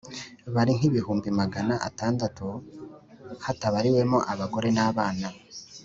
bari 0.53 0.71
nk’ibihumbi 0.77 1.27
magana 1.39 1.73
atandatu 1.87 2.45
hatabariwemo 3.43 4.17
abagore 4.31 4.69
n’abana,… 4.75 5.27